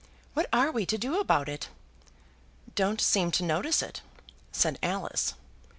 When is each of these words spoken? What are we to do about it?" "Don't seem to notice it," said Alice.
What 0.33 0.49
are 0.51 0.71
we 0.71 0.87
to 0.87 0.97
do 0.97 1.19
about 1.19 1.47
it?" 1.47 1.69
"Don't 2.73 2.99
seem 2.99 3.29
to 3.33 3.43
notice 3.43 3.83
it," 3.83 4.01
said 4.51 4.79
Alice. 4.81 5.35